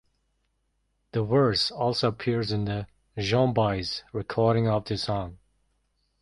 [1.11, 2.87] The verse also appears in the
[3.19, 5.37] Joan Baez recording of the song.